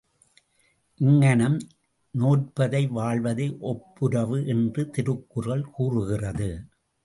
இங்ஙணம் 0.99 1.57
நோற்பதை 2.11 2.87
வாழ்வதை 2.87 3.57
ஒப்புரவு 3.59 4.47
என்று 4.47 4.89
திருக்குறள் 4.89 5.65
கூறுகிறது. 5.71 6.51